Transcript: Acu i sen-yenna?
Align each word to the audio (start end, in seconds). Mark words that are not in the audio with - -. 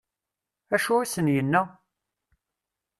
Acu 0.75 0.93
i 0.99 1.05
sen-yenna? 1.07 1.61